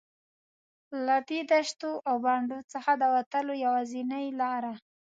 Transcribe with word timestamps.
له 1.05 1.15
دې 1.29 1.39
دښتو 1.51 1.91
او 2.09 2.15
بانډو 2.23 2.59
څخه 2.73 2.91
د 3.01 3.03
وتلو 3.15 3.53
یوازینۍ 3.65 4.25
لاره. 4.41 4.73